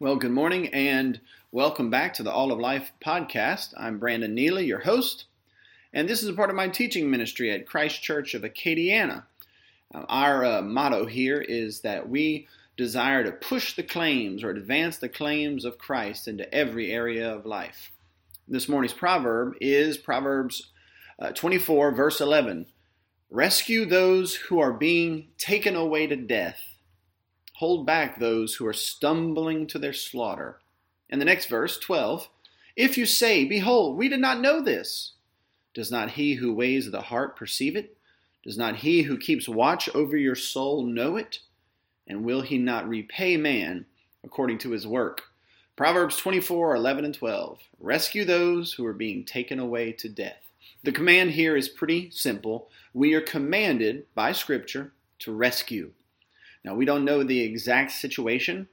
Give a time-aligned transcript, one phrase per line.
[0.00, 3.74] Well, good morning and welcome back to the All of Life podcast.
[3.76, 5.24] I'm Brandon Nealy, your host,
[5.92, 9.24] and this is a part of my teaching ministry at Christ Church of Acadiana.
[9.92, 15.08] Our uh, motto here is that we desire to push the claims or advance the
[15.08, 17.90] claims of Christ into every area of life.
[18.46, 20.70] This morning's proverb is Proverbs
[21.18, 22.66] uh, 24, verse 11
[23.30, 26.77] Rescue those who are being taken away to death
[27.58, 30.60] hold back those who are stumbling to their slaughter.
[31.10, 32.28] And the next verse, 12,
[32.76, 35.14] if you say, Behold, we did not know this,
[35.74, 37.96] does not he who weighs the heart perceive it?
[38.44, 41.40] Does not he who keeps watch over your soul know it?
[42.06, 43.86] And will he not repay man
[44.22, 45.22] according to his work?
[45.74, 47.58] Proverbs 24, 11 and 12.
[47.80, 50.42] Rescue those who are being taken away to death.
[50.84, 52.70] The command here is pretty simple.
[52.94, 55.90] We are commanded by Scripture to rescue.
[56.64, 58.68] Now, we don't know the exact situation.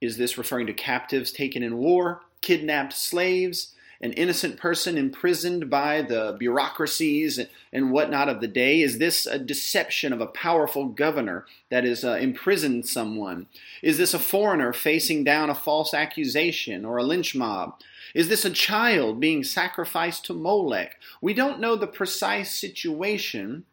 [0.00, 6.02] Is this referring to captives taken in war, kidnapped slaves, an innocent person imprisoned by
[6.02, 7.40] the bureaucracies
[7.72, 8.80] and whatnot of the day?
[8.80, 13.46] Is this a deception of a powerful governor that has uh, imprisoned someone?
[13.82, 17.80] Is this a foreigner facing down a false accusation or a lynch mob?
[18.14, 20.98] Is this a child being sacrificed to Molech?
[21.20, 23.64] We don't know the precise situation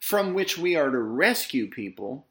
[0.00, 2.26] from which we are to rescue people,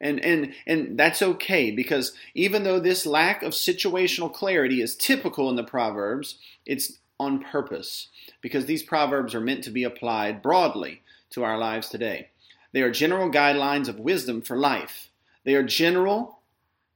[0.00, 5.50] and, and, and that's okay because even though this lack of situational clarity is typical
[5.50, 8.08] in the Proverbs, it's on purpose
[8.40, 12.30] because these Proverbs are meant to be applied broadly to our lives today.
[12.72, 15.10] They are general guidelines of wisdom for life.
[15.44, 16.38] They are general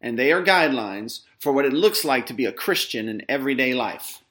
[0.00, 3.74] and they are guidelines for what it looks like to be a Christian in everyday
[3.74, 4.22] life.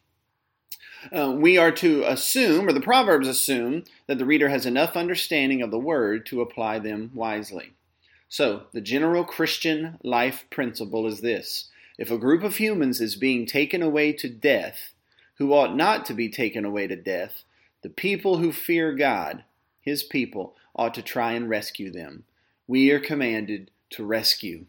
[1.11, 5.61] Uh, we are to assume, or the Proverbs assume, that the reader has enough understanding
[5.61, 7.73] of the word to apply them wisely.
[8.33, 13.45] So, the general Christian life principle is this if a group of humans is being
[13.45, 14.95] taken away to death,
[15.35, 17.43] who ought not to be taken away to death,
[17.83, 19.43] the people who fear God,
[19.81, 22.23] his people, ought to try and rescue them.
[22.65, 24.65] We are commanded to rescue.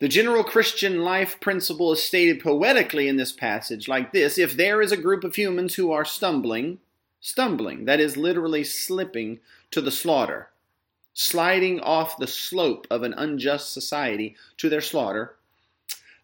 [0.00, 4.82] The general Christian life principle is stated poetically in this passage like this If there
[4.82, 6.80] is a group of humans who are stumbling,
[7.20, 9.38] stumbling, that is literally slipping
[9.70, 10.48] to the slaughter,
[11.16, 15.34] sliding off the slope of an unjust society to their slaughter.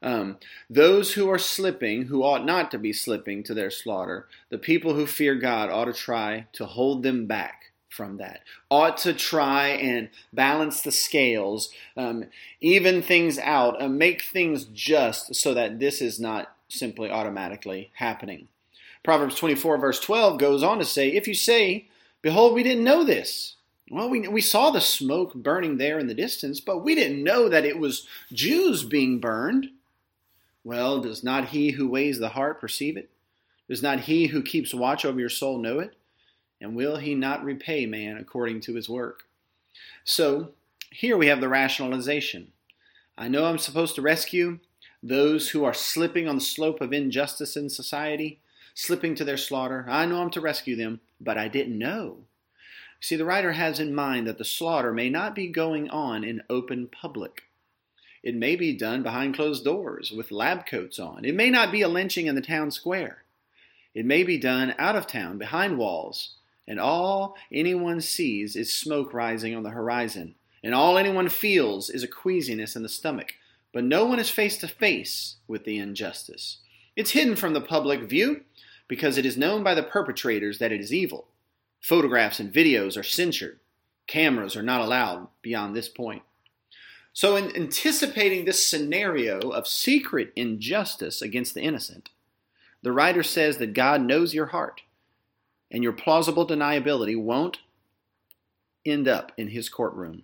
[0.03, 0.36] Um,
[0.69, 4.92] those who are slipping, who ought not to be slipping to their slaughter, the people
[4.92, 9.69] who fear God ought to try to hold them back from that, ought to try
[9.69, 12.26] and balance the scales, um,
[12.60, 18.48] even things out, uh, make things just so that this is not simply automatically happening.
[19.02, 21.86] Proverbs 24, verse 12 goes on to say, If you say,
[22.20, 23.56] Behold, we didn't know this,
[23.92, 27.50] well, we, we saw the smoke burning there in the distance, but we didn't know
[27.50, 29.69] that it was Jews being burned.
[30.64, 33.10] Well, does not he who weighs the heart perceive it?
[33.69, 35.94] Does not he who keeps watch over your soul know it?
[36.58, 39.25] And will he not repay man according to his work?
[40.04, 40.52] So,
[40.91, 42.52] here we have the rationalization.
[43.19, 44.60] I know I'm supposed to rescue
[45.02, 48.41] those who are slipping on the slope of injustice in society,
[48.72, 49.84] slipping to their slaughter.
[49.86, 52.25] I know I'm to rescue them, but I didn't know
[53.02, 56.40] See, the writer has in mind that the slaughter may not be going on in
[56.48, 57.42] open public.
[58.22, 61.24] It may be done behind closed doors with lab coats on.
[61.24, 63.24] It may not be a lynching in the town square.
[63.92, 66.36] It may be done out of town, behind walls,
[66.68, 72.04] and all anyone sees is smoke rising on the horizon, and all anyone feels is
[72.04, 73.34] a queasiness in the stomach.
[73.72, 76.58] But no one is face to face with the injustice.
[76.94, 78.42] It's hidden from the public view
[78.86, 81.26] because it is known by the perpetrators that it is evil.
[81.82, 83.59] Photographs and videos are censored.
[84.06, 86.22] Cameras are not allowed beyond this point.
[87.12, 92.09] So, in anticipating this scenario of secret injustice against the innocent,
[92.82, 94.82] the writer says that God knows your heart,
[95.70, 97.59] and your plausible deniability won't
[98.87, 100.22] end up in his courtroom.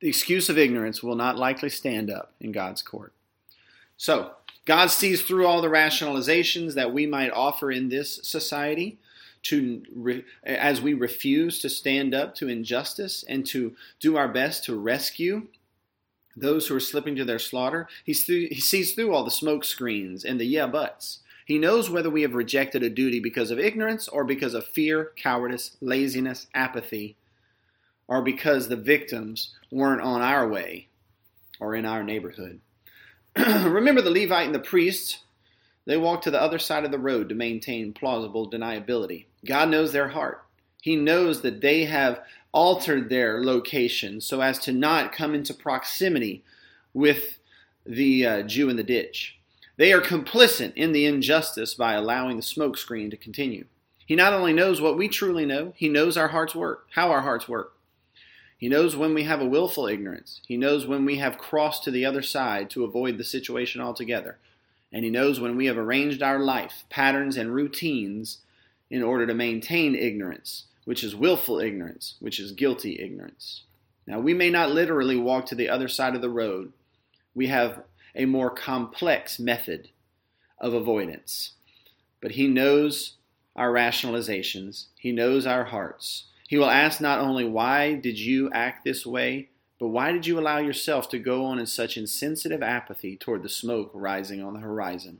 [0.00, 3.12] The excuse of ignorance will not likely stand up in God's court.
[3.96, 4.32] So,
[4.66, 8.98] God sees through all the rationalizations that we might offer in this society
[9.44, 14.64] to re, as we refuse to stand up to injustice and to do our best
[14.64, 15.46] to rescue
[16.36, 17.88] those who are slipping to their slaughter.
[18.04, 21.20] He, through, he sees through all the smoke screens and the yeah buts.
[21.46, 25.12] He knows whether we have rejected a duty because of ignorance or because of fear,
[25.16, 27.16] cowardice, laziness, apathy,
[28.08, 30.88] or because the victims weren't on our way
[31.60, 32.60] or in our neighborhood.
[33.36, 35.20] Remember the Levite and the priest
[35.86, 39.26] they walk to the other side of the road to maintain plausible deniability.
[39.44, 40.44] God knows their heart.
[40.82, 42.22] He knows that they have
[42.52, 46.44] altered their location so as to not come into proximity
[46.92, 47.38] with
[47.84, 49.38] the uh, Jew in the ditch.
[49.76, 53.66] They are complicit in the injustice by allowing the smokescreen to continue.
[54.06, 57.22] He not only knows what we truly know, he knows our hearts work, how our
[57.22, 57.72] hearts work.
[58.56, 60.40] He knows when we have a willful ignorance.
[60.46, 64.38] He knows when we have crossed to the other side to avoid the situation altogether.
[64.94, 68.38] And he knows when we have arranged our life, patterns, and routines
[68.88, 73.62] in order to maintain ignorance, which is willful ignorance, which is guilty ignorance.
[74.06, 76.72] Now, we may not literally walk to the other side of the road.
[77.34, 77.82] We have
[78.14, 79.88] a more complex method
[80.60, 81.54] of avoidance.
[82.20, 83.14] But He knows
[83.56, 86.26] our rationalizations, He knows our hearts.
[86.46, 89.48] He will ask not only, Why did you act this way?
[89.84, 93.50] But why did you allow yourself to go on in such insensitive apathy toward the
[93.50, 95.18] smoke rising on the horizon?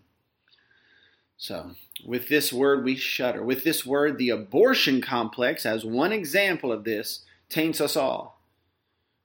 [1.37, 1.73] So,
[2.03, 3.43] with this word, we shudder.
[3.43, 8.41] With this word, the abortion complex, as one example of this, taints us all.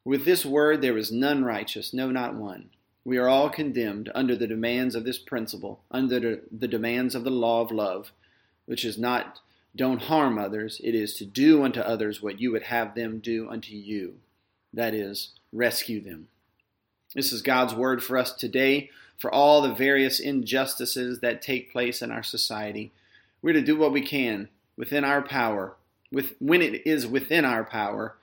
[0.04, 2.72] With this word, there is none righteous, no, not one.
[3.06, 7.30] We are all condemned under the demands of this principle, under the demands of the
[7.30, 8.12] law of love,
[8.66, 9.40] which is not
[9.74, 13.50] don't harm others, it is to do unto others what you would have them do
[13.50, 14.16] unto you.
[14.74, 16.28] That is, rescue them.
[17.16, 22.02] This is God's word for us today, for all the various injustices that take place
[22.02, 22.92] in our society.
[23.42, 25.76] We're to do what we can within our power,
[26.12, 28.16] with, when it is within our power,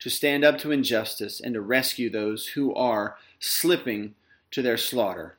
[0.00, 4.14] to stand up to injustice and to rescue those who are slipping
[4.50, 5.36] to their slaughter.